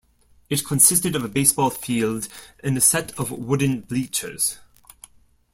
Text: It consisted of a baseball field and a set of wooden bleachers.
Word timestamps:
It 0.49 0.65
consisted 0.65 1.15
of 1.15 1.23
a 1.23 1.27
baseball 1.27 1.69
field 1.69 2.27
and 2.63 2.75
a 2.75 2.81
set 2.81 3.11
of 3.19 3.29
wooden 3.29 3.81
bleachers. 3.81 4.57